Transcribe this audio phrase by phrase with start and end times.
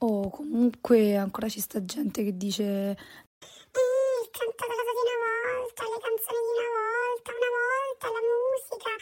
[0.00, 5.18] O comunque ancora ci sta gente che dice il canto della casa di una
[5.58, 8.92] volta, le canzoni di una volta, una volta la musica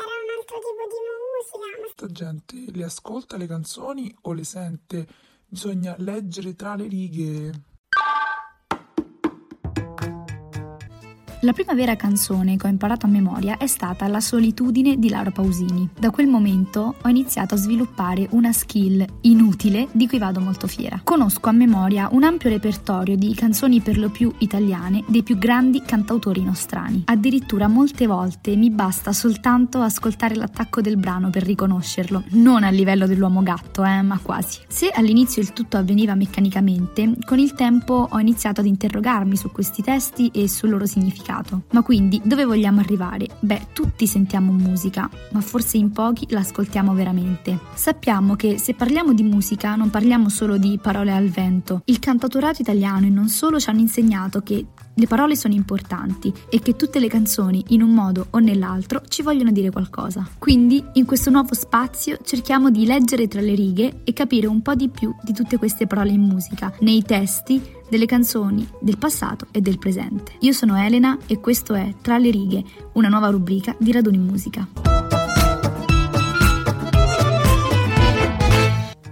[0.00, 1.66] era un altro tipo di musica.
[1.80, 5.06] Questa gente le ascolta le canzoni o le sente?
[5.46, 7.52] Bisogna leggere tra le righe.
[11.40, 15.30] La prima vera canzone che ho imparato a memoria è stata La solitudine di Laura
[15.30, 15.90] Pausini.
[15.98, 20.98] Da quel momento ho iniziato a sviluppare una skill inutile di cui vado molto fiera.
[21.04, 25.82] Conosco a memoria un ampio repertorio di canzoni per lo più italiane dei più grandi
[25.82, 27.02] cantautori nostrani.
[27.04, 33.06] Addirittura molte volte mi basta soltanto ascoltare l'attacco del brano per riconoscerlo, non a livello
[33.06, 34.60] dell'uomo gatto, eh, ma quasi.
[34.68, 39.82] Se all'inizio il tutto avveniva meccanicamente, con il tempo ho iniziato ad interrogarmi su questi
[39.82, 41.62] testi e sul loro significato significato.
[41.70, 43.26] Ma quindi dove vogliamo arrivare?
[43.40, 47.58] Beh, tutti sentiamo musica, ma forse in pochi l'ascoltiamo veramente.
[47.74, 51.82] Sappiamo che se parliamo di musica non parliamo solo di parole al vento.
[51.86, 54.66] Il cantautorato italiano e non solo ci hanno insegnato che
[54.98, 59.20] le parole sono importanti e che tutte le canzoni, in un modo o nell'altro, ci
[59.20, 60.26] vogliono dire qualcosa.
[60.38, 64.74] Quindi, in questo nuovo spazio, cerchiamo di leggere tra le righe e capire un po'
[64.74, 69.60] di più di tutte queste parole in musica, nei testi, delle canzoni del passato e
[69.60, 70.32] del presente.
[70.40, 74.85] Io sono Elena e questo è Tra le righe, una nuova rubrica di Raduni Musica.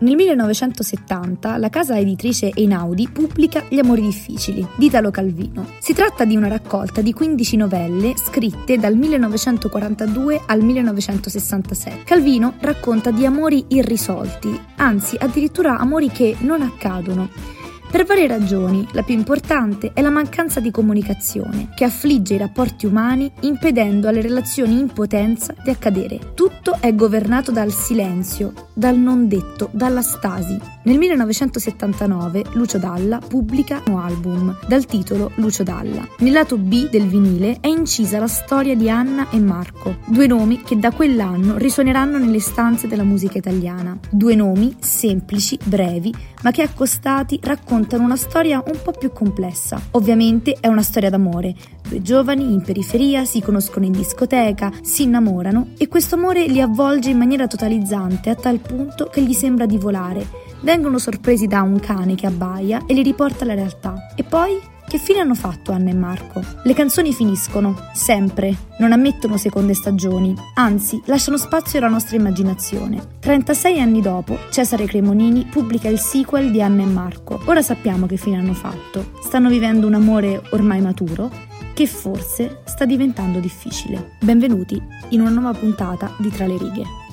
[0.04, 5.66] Nel 1970 la casa editrice Einaudi pubblica Gli amori difficili di Italo Calvino.
[5.78, 12.02] Si tratta di una raccolta di 15 novelle scritte dal 1942 al 1966.
[12.04, 17.30] Calvino racconta di amori irrisolti, anzi addirittura amori che non accadono
[17.94, 22.86] per varie ragioni, la più importante è la mancanza di comunicazione, che affligge i rapporti
[22.86, 26.32] umani impedendo alle relazioni in potenza di accadere.
[26.34, 30.58] Tutto è governato dal silenzio, dal non detto, dalla stasi.
[30.82, 36.04] Nel 1979 Lucio Dalla pubblica un album dal titolo Lucio Dalla.
[36.18, 40.62] Nel lato B del vinile è incisa la storia di Anna e Marco, due nomi
[40.62, 43.96] che da quell'anno risuoneranno nelle stanze della musica italiana.
[44.10, 46.12] Due nomi semplici, brevi,
[46.42, 49.80] ma che accostati raccontano una storia un po' più complessa.
[49.92, 51.54] Ovviamente è una storia d'amore.
[51.88, 57.10] Due giovani in periferia si conoscono in discoteca, si innamorano e questo amore li avvolge
[57.10, 60.26] in maniera totalizzante a tal punto che gli sembra di volare.
[60.62, 64.12] Vengono sorpresi da un cane che abbaia e li riporta alla realtà.
[64.16, 66.42] E poi che fine hanno fatto Anna e Marco?
[66.62, 73.16] Le canzoni finiscono, sempre, non ammettono seconde stagioni, anzi lasciano spazio alla nostra immaginazione.
[73.20, 77.40] 36 anni dopo, Cesare Cremonini pubblica il sequel di Anna e Marco.
[77.46, 79.12] Ora sappiamo che fine hanno fatto.
[79.22, 81.30] Stanno vivendo un amore ormai maturo
[81.74, 84.12] che forse sta diventando difficile.
[84.20, 84.80] Benvenuti
[85.10, 87.03] in una nuova puntata di Tra le righe.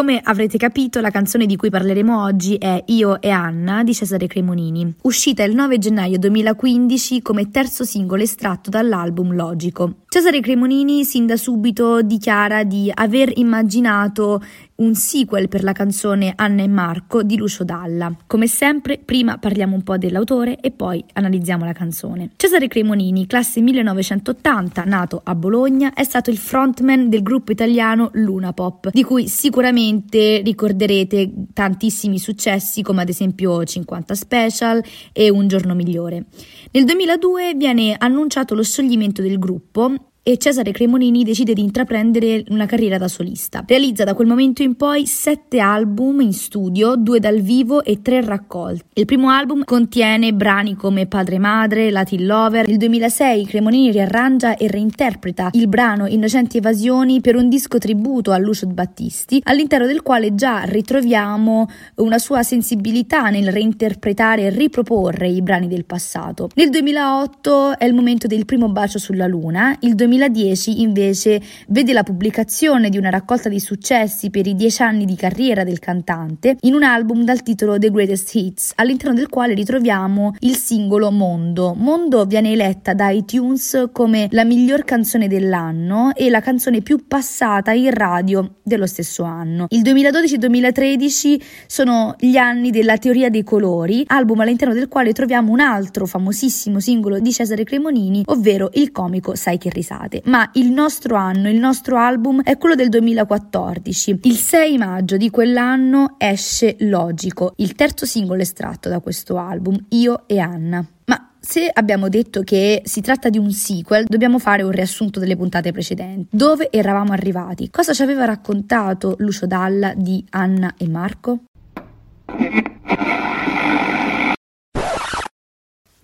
[0.00, 4.26] Come avrete capito, la canzone di cui parleremo oggi è Io e Anna di Cesare
[4.26, 9.96] Cremonini, uscita il 9 gennaio 2015 come terzo singolo estratto dall'album Logico.
[10.12, 14.42] Cesare Cremonini sin da subito dichiara di aver immaginato
[14.80, 18.12] un sequel per la canzone Anna e Marco di Lucio Dalla.
[18.26, 22.30] Come sempre, prima parliamo un po' dell'autore e poi analizziamo la canzone.
[22.34, 28.52] Cesare Cremonini, classe 1980, nato a Bologna, è stato il frontman del gruppo italiano Luna
[28.52, 34.82] Pop, di cui sicuramente ricorderete tantissimi successi come ad esempio 50 Special
[35.12, 36.24] e Un giorno migliore.
[36.72, 42.66] Nel 2002 viene annunciato lo scioglimento del gruppo e Cesare Cremonini decide di intraprendere una
[42.66, 43.64] carriera da solista.
[43.66, 48.20] Realizza da quel momento in poi sette album in studio, due dal vivo e tre
[48.20, 48.84] raccolti.
[48.94, 52.68] Il primo album contiene brani come Padre Madre, Latin Lover.
[52.68, 58.38] Nel 2006 Cremonini riarrangia e reinterpreta il brano Innocenti Evasioni per un disco tributo a
[58.38, 61.66] Lucio Battisti, all'interno del quale già ritroviamo
[61.96, 66.50] una sua sensibilità nel reinterpretare e riproporre i brani del passato.
[66.54, 72.02] Nel 2008 è il momento del primo bacio sulla luna, il 2010 invece vede la
[72.02, 76.74] pubblicazione di una raccolta di successi per i dieci anni di carriera del cantante in
[76.74, 81.74] un album dal titolo The Greatest Hits, all'interno del quale ritroviamo il singolo Mondo.
[81.74, 87.72] Mondo viene eletta da iTunes come la miglior canzone dell'anno e la canzone più passata
[87.72, 89.66] in radio dello stesso anno.
[89.68, 95.60] Il 2012-2013 sono gli anni della teoria dei colori, album all'interno del quale troviamo un
[95.60, 100.70] altro famosissimo singolo di Cesare Cremonini, ovvero il comico Sai che risale passate, ma il
[100.70, 104.20] nostro anno, il nostro album è quello del 2014.
[104.22, 110.22] Il 6 maggio di quell'anno esce Logico, il terzo singolo estratto da questo album, Io
[110.26, 110.84] e Anna.
[111.06, 115.36] Ma se abbiamo detto che si tratta di un sequel, dobbiamo fare un riassunto delle
[115.36, 116.28] puntate precedenti.
[116.30, 117.70] Dove eravamo arrivati?
[117.70, 121.38] Cosa ci aveva raccontato Lucio Dalla di Anna e Marco?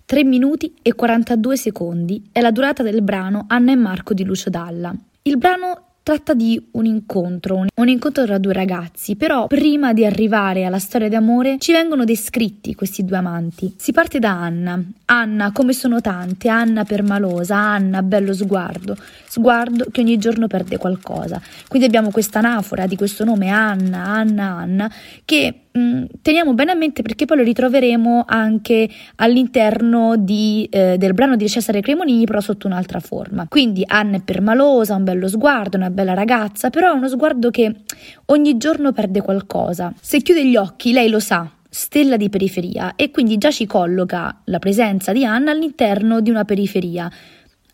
[0.07, 4.49] 3 minuti e 42 secondi è la durata del brano Anna e Marco di Lucio
[4.49, 4.95] Dalla.
[5.23, 10.63] Il brano tratta di un incontro, un incontro tra due ragazzi, però prima di arrivare
[10.63, 13.73] alla storia d'amore ci vengono descritti questi due amanti.
[13.75, 14.81] Si parte da Anna.
[15.07, 18.95] Anna, come sono tante, Anna permalosa, Anna, bello sguardo,
[19.27, 21.41] sguardo che ogni giorno perde qualcosa.
[21.67, 24.91] Quindi abbiamo questa anafora di questo nome Anna, Anna, Anna,
[25.25, 31.13] che Mm, teniamo bene a mente perché poi lo ritroveremo anche all'interno di, eh, del
[31.13, 33.45] brano di Cesare Cremonini, però sotto un'altra forma.
[33.47, 37.71] Quindi Anna è permalosa, un bello sguardo, una bella ragazza, però è uno sguardo che
[38.25, 39.93] ogni giorno perde qualcosa.
[40.01, 44.41] Se chiude gli occhi, lei lo sa, stella di periferia e quindi già ci colloca
[44.45, 47.11] la presenza di Anna all'interno di una periferia.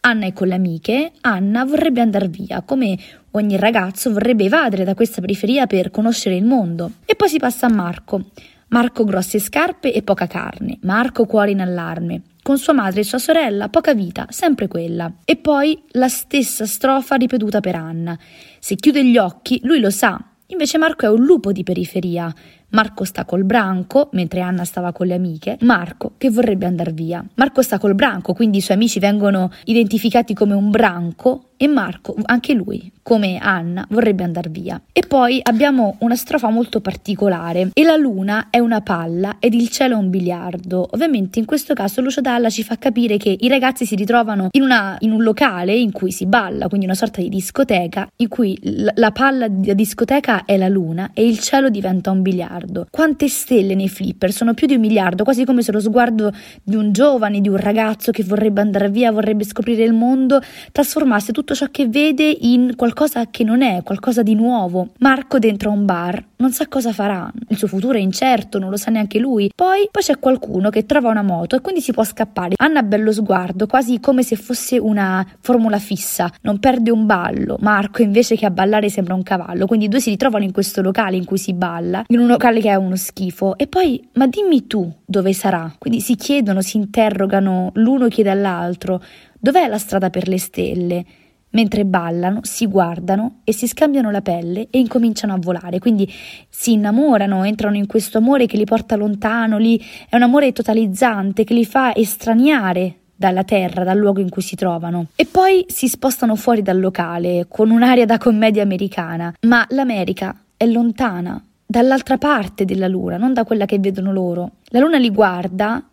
[0.05, 2.97] Anna è con le amiche, Anna vorrebbe andare via, come
[3.31, 6.91] ogni ragazzo vorrebbe evadere da questa periferia per conoscere il mondo.
[7.05, 8.25] E poi si passa a Marco.
[8.67, 13.17] Marco grosse scarpe e poca carne, Marco cuore in allarme, con sua madre e sua
[13.17, 15.09] sorella poca vita, sempre quella.
[15.23, 18.19] E poi la stessa strofa ripetuta per Anna.
[18.59, 22.33] Se chiude gli occhi, lui lo sa, invece Marco è un lupo di periferia,
[22.73, 27.23] Marco sta col branco, mentre Anna stava con le amiche, Marco che vorrebbe andare via.
[27.35, 32.13] Marco sta col branco, quindi i suoi amici vengono identificati come un branco e Marco,
[32.23, 34.81] anche lui, come Anna, vorrebbe andare via.
[34.91, 37.69] E poi abbiamo una strofa molto particolare.
[37.73, 40.89] E la luna è una palla ed il cielo è un biliardo.
[40.91, 44.61] Ovviamente in questo caso Lucio Dalla ci fa capire che i ragazzi si ritrovano in,
[44.61, 48.57] una, in un locale in cui si balla, quindi una sorta di discoteca, in cui
[48.63, 52.62] la, la palla di discoteca è la luna e il cielo diventa un biliardo.
[52.89, 54.31] Quante stelle nei flipper?
[54.31, 56.31] Sono più di un miliardo, quasi come se lo sguardo
[56.63, 61.31] di un giovane, di un ragazzo che vorrebbe andare via, vorrebbe scoprire il mondo, trasformasse
[61.31, 64.89] tutto ciò che vede in qualcosa che non è, qualcosa di nuovo.
[65.00, 68.75] Marco dentro un bar non sa cosa farà, il suo futuro è incerto, non lo
[68.75, 69.50] sa neanche lui.
[69.56, 72.56] Poi, poi c'è qualcuno che trova una moto e quindi si può scappare.
[72.57, 77.56] Anna bello sguardo, quasi come se fosse una formula fissa, non perde un ballo.
[77.62, 80.81] Marco invece che a ballare sembra un cavallo, quindi i due si ritrovano in questo
[80.81, 83.57] locale in cui si balla, in un locale che è uno schifo.
[83.57, 85.73] E poi, ma dimmi tu dove sarà?
[85.77, 89.01] Quindi si chiedono, si interrogano, l'uno chiede all'altro,
[89.39, 91.05] dov'è la strada per le stelle?
[91.51, 95.77] Mentre ballano, si guardano e si scambiano la pelle e incominciano a volare.
[95.77, 96.11] Quindi
[96.50, 99.79] si innamorano, entrano in questo amore che li porta lontano, lì
[100.09, 104.55] è un amore totalizzante che li fa estraniare dalla terra, dal luogo in cui si
[104.55, 105.07] trovano.
[105.15, 109.33] E poi si spostano fuori dal locale con un'aria da commedia americana.
[109.41, 111.41] Ma l'America è lontana,
[111.73, 114.57] dall'altra parte della luna, non da quella che vedono loro.
[114.65, 115.83] La luna li guarda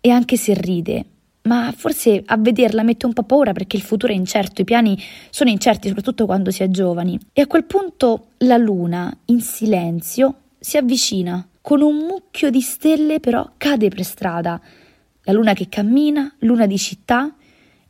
[0.00, 1.04] e anche se ride,
[1.42, 4.96] ma forse a vederla mette un po' paura perché il futuro è incerto, i piani
[5.30, 7.18] sono incerti, soprattutto quando si è giovani.
[7.32, 11.44] E a quel punto la luna, in silenzio, si avvicina.
[11.60, 14.60] Con un mucchio di stelle però cade per strada.
[15.22, 17.34] La luna che cammina, luna di città,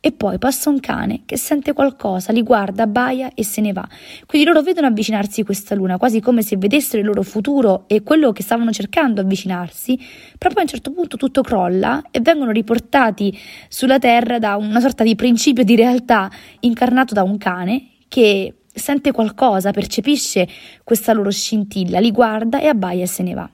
[0.05, 3.89] e poi passa un cane che sente qualcosa, li guarda, abbaia e se ne va.
[4.27, 8.31] Quindi loro vedono avvicinarsi questa luna, quasi come se vedessero il loro futuro e quello
[8.31, 9.97] che stavano cercando avvicinarsi,
[10.37, 13.35] però poi a un certo punto tutto crolla e vengono riportati
[13.67, 16.29] sulla Terra da una sorta di principio di realtà
[16.59, 20.47] incarnato da un cane che sente qualcosa, percepisce
[20.83, 23.49] questa loro scintilla, li guarda e abbaia e se ne va.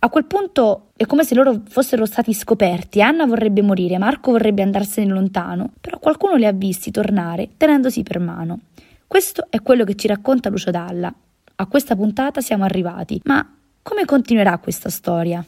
[0.00, 3.02] A quel punto è come se loro fossero stati scoperti.
[3.02, 8.20] Anna vorrebbe morire, Marco vorrebbe andarsene lontano, però qualcuno li ha visti tornare tenendosi per
[8.20, 8.60] mano.
[9.08, 11.12] Questo è quello che ci racconta Lucio Dalla.
[11.56, 13.44] A questa puntata siamo arrivati, ma
[13.82, 15.44] come continuerà questa storia?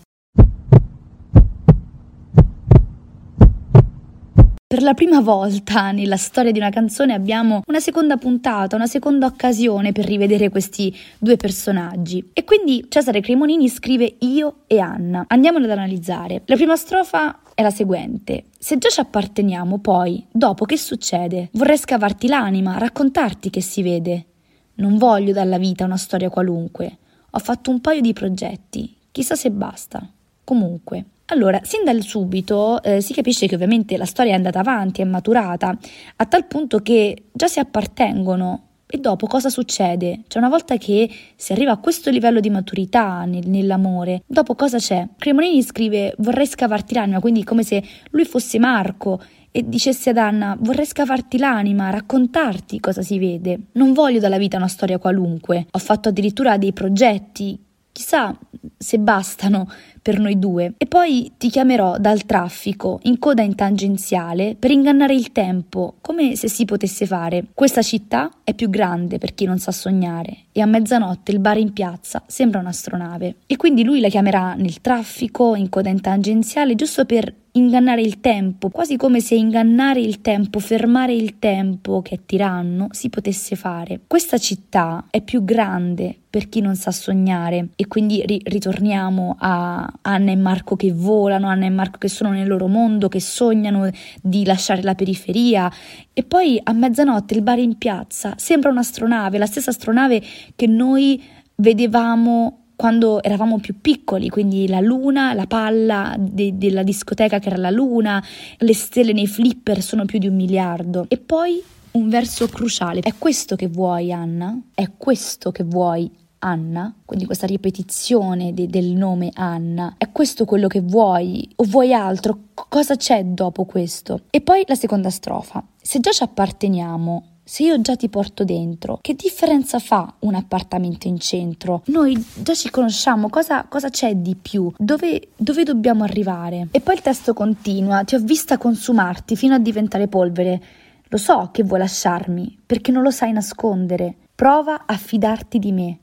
[4.73, 9.27] Per la prima volta nella storia di una canzone abbiamo una seconda puntata, una seconda
[9.27, 12.31] occasione per rivedere questi due personaggi.
[12.33, 15.25] E quindi Cesare Cremonini scrive Io e Anna.
[15.27, 16.43] Andiamolo ad analizzare.
[16.45, 18.45] La prima strofa è la seguente.
[18.57, 21.49] Se già ci apparteniamo, poi, dopo che succede?
[21.55, 24.27] Vorrei scavarti l'anima, raccontarti che si vede.
[24.75, 26.99] Non voglio dalla vita una storia qualunque.
[27.29, 28.97] Ho fatto un paio di progetti.
[29.11, 30.09] Chissà se basta.
[30.45, 31.07] Comunque.
[31.33, 35.05] Allora, sin dal subito eh, si capisce che ovviamente la storia è andata avanti, è
[35.05, 35.77] maturata,
[36.17, 38.65] a tal punto che già si appartengono.
[38.93, 40.23] E dopo cosa succede?
[40.27, 44.79] Cioè, una volta che si arriva a questo livello di maturità nel, nell'amore, dopo cosa
[44.79, 45.07] c'è?
[45.17, 49.23] Cremonini scrive vorrei scavarti l'anima, quindi come se lui fosse Marco
[49.53, 53.67] e dicesse ad Anna vorrei scavarti l'anima, raccontarti cosa si vede.
[53.73, 55.67] Non voglio dalla vita una storia qualunque.
[55.71, 57.57] Ho fatto addirittura dei progetti
[57.93, 58.37] Chissà
[58.77, 59.69] se bastano
[60.01, 60.75] per noi due.
[60.79, 66.37] E poi ti chiamerò dal traffico in coda in tangenziale per ingannare il tempo, come
[66.37, 67.47] se si potesse fare.
[67.53, 71.59] Questa città è più grande per chi non sa sognare e a mezzanotte il bar
[71.59, 73.37] in piazza sembra un'astronave.
[73.47, 78.21] E quindi lui la chiamerà nel traffico in coda in tangenziale giusto per ingannare il
[78.21, 83.57] tempo, quasi come se ingannare il tempo, fermare il tempo, che è tiranno, si potesse
[83.57, 84.00] fare.
[84.07, 89.92] Questa città è più grande per chi non sa sognare e quindi ri- ritorniamo a
[90.02, 93.90] Anna e Marco che volano, Anna e Marco che sono nel loro mondo, che sognano
[94.23, 95.71] di lasciare la periferia
[96.12, 100.23] e poi a mezzanotte il bar in piazza sembra un'astronave, la stessa astronave
[100.54, 101.21] che noi
[101.57, 107.59] vedevamo quando eravamo più piccoli, quindi la luna, la palla de- della discoteca che era
[107.59, 108.25] la luna,
[108.57, 111.05] le stelle nei flipper sono più di un miliardo.
[111.09, 113.01] E poi un verso cruciale.
[113.01, 114.59] È questo che vuoi, Anna?
[114.73, 116.95] È questo che vuoi, Anna?
[117.05, 119.97] Quindi questa ripetizione de- del nome Anna.
[119.99, 121.47] È questo quello che vuoi?
[121.57, 122.45] O vuoi altro?
[122.55, 124.23] Cosa c'è dopo questo?
[124.31, 125.63] E poi la seconda strofa.
[125.77, 131.09] Se già ci apparteniamo, se io già ti porto dentro, che differenza fa un appartamento
[131.09, 131.83] in centro?
[131.87, 134.73] Noi già ci conosciamo, cosa, cosa c'è di più?
[134.78, 136.69] Dove, dove dobbiamo arrivare?
[136.71, 140.62] E poi il testo continua, ti ho vista consumarti fino a diventare polvere.
[141.09, 144.14] Lo so che vuoi lasciarmi, perché non lo sai nascondere.
[144.33, 145.99] Prova a fidarti di me.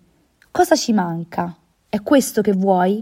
[0.51, 1.55] Cosa ci manca?
[1.87, 3.01] È questo che vuoi?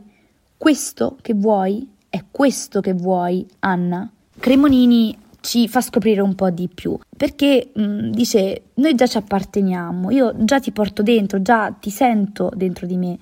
[0.56, 1.90] Questo che vuoi?
[2.08, 4.08] È questo che vuoi, Anna?
[4.38, 6.98] Cremonini ci fa scoprire un po' di più.
[7.16, 11.92] Perché mh, mm, dice noi già ci apparteniamo io già ti porto dentro già ti
[11.92, 13.18] sento dentro di me.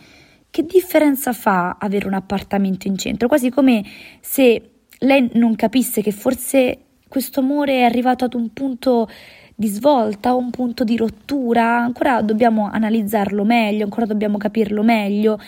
[0.49, 3.27] Che differenza fa avere un appartamento in centro?
[3.27, 3.83] Quasi come
[4.21, 6.77] se lei non capisse che forse
[7.09, 9.09] questo amore è arrivato ad un punto
[9.55, 15.39] di svolta, un punto di rottura, ancora dobbiamo analizzarlo meglio, ancora dobbiamo capirlo meglio,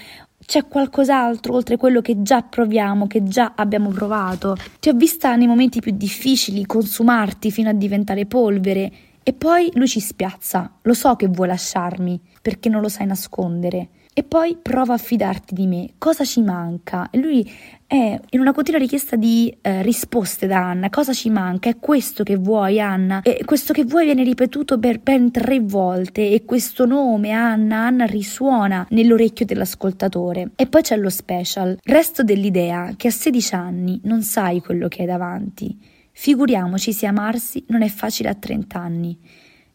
[0.45, 4.55] c'è qualcos'altro oltre quello che già proviamo, che già abbiamo provato.
[4.79, 8.91] Ti ho vista nei momenti più difficili consumarti fino a diventare polvere
[9.23, 10.71] e poi lui ci spiazza.
[10.83, 13.89] Lo so che vuoi lasciarmi perché non lo sai nascondere.
[14.13, 15.89] E poi prova a fidarti di me.
[15.97, 17.09] Cosa ci manca?
[17.09, 17.51] E lui
[17.87, 20.89] è in una continua richiesta di eh, risposte da Anna.
[20.89, 21.69] Cosa ci manca?
[21.69, 23.21] È questo che vuoi, Anna?
[23.21, 28.05] E questo che vuoi viene ripetuto per ben tre volte e questo nome, Anna, Anna,
[28.05, 30.51] risuona nell'orecchio dell'ascoltatore.
[30.55, 31.77] E poi c'è lo special.
[31.83, 35.77] Resto dell'idea che a 16 anni non sai quello che hai davanti.
[36.11, 39.17] Figuriamoci se amarsi non è facile a 30 anni.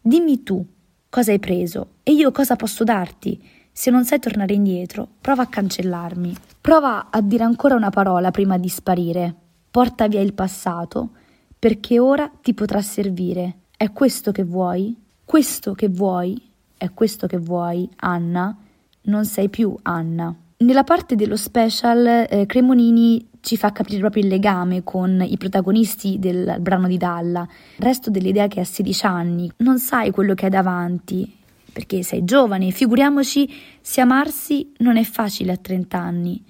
[0.01, 0.65] Dimmi tu
[1.07, 3.39] cosa hai preso e io cosa posso darti.
[3.73, 6.35] Se non sai tornare indietro, prova a cancellarmi.
[6.59, 9.33] Prova a dire ancora una parola prima di sparire.
[9.71, 11.11] Porta via il passato,
[11.57, 13.55] perché ora ti potrà servire.
[13.77, 14.95] È questo che vuoi?
[15.23, 16.39] Questo che vuoi?
[16.77, 18.55] È questo che vuoi, Anna?
[19.03, 20.35] Non sei più Anna.
[20.57, 26.19] Nella parte dello special, eh, Cremonini ci fa capire proprio il legame con i protagonisti
[26.19, 27.47] del brano di Dalla.
[27.77, 31.39] Resto dell'idea che a 16 anni non sai quello che hai davanti
[31.71, 33.49] perché sei giovane, figuriamoci
[33.79, 36.43] se amarsi non è facile a 30 anni.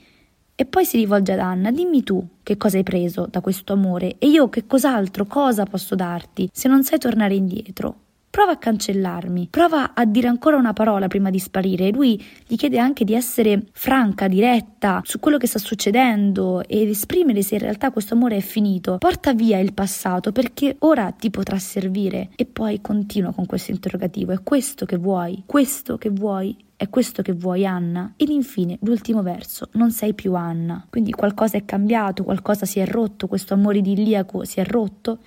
[0.55, 4.17] E poi si rivolge ad Anna, dimmi tu che cosa hai preso da questo amore
[4.19, 8.00] e io che cos'altro, cosa posso darti se non sai tornare indietro.
[8.31, 11.91] Prova a cancellarmi, prova a dire ancora una parola prima di sparire.
[11.91, 17.41] Lui gli chiede anche di essere franca, diretta su quello che sta succedendo ed esprimere
[17.41, 18.99] se in realtà questo amore è finito.
[18.99, 22.29] Porta via il passato perché ora ti potrà servire.
[22.37, 24.31] E poi continua con questo interrogativo.
[24.31, 25.43] È questo che vuoi?
[25.45, 26.55] Questo che vuoi?
[26.77, 28.13] È questo che vuoi, Anna?
[28.15, 30.85] Ed infine, l'ultimo verso, non sei più Anna.
[30.89, 35.19] Quindi qualcosa è cambiato, qualcosa si è rotto, questo amore idilliaco si è rotto.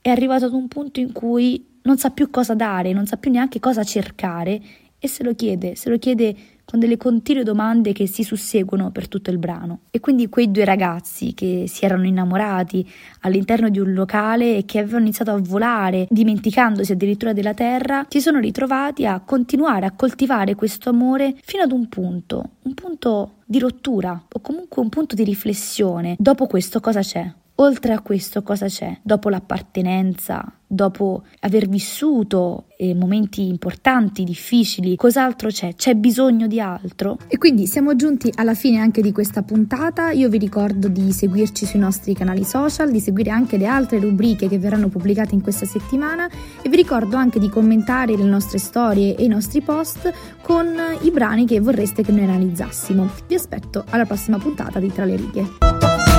[0.00, 3.30] È arrivato ad un punto in cui non sa più cosa dare, non sa più
[3.30, 4.60] neanche cosa cercare
[4.98, 6.36] e se lo chiede, se lo chiede
[6.70, 9.80] con delle continue domande che si susseguono per tutto il brano.
[9.90, 12.88] E quindi quei due ragazzi che si erano innamorati
[13.22, 18.20] all'interno di un locale e che avevano iniziato a volare, dimenticandosi addirittura della terra, si
[18.20, 23.58] sono ritrovati a continuare a coltivare questo amore fino ad un punto, un punto di
[23.58, 26.14] rottura o comunque un punto di riflessione.
[26.18, 27.28] Dopo questo cosa c'è?
[27.60, 29.00] Oltre a questo cosa c'è?
[29.02, 35.74] Dopo l'appartenenza, dopo aver vissuto eh, momenti importanti, difficili, cos'altro c'è?
[35.74, 37.18] C'è bisogno di altro?
[37.28, 40.10] E quindi siamo giunti alla fine anche di questa puntata.
[40.10, 44.48] Io vi ricordo di seguirci sui nostri canali social, di seguire anche le altre rubriche
[44.48, 46.30] che verranno pubblicate in questa settimana
[46.62, 50.66] e vi ricordo anche di commentare le nostre storie e i nostri post con
[51.02, 53.06] i brani che vorreste che noi analizzassimo.
[53.26, 56.09] Vi aspetto alla prossima puntata di Tra le righe.